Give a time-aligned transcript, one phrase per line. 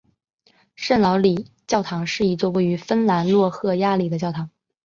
[0.73, 4.49] 圣劳里教堂是一座位于芬兰洛赫亚的教堂。